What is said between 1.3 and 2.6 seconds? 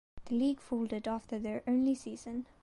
their only season.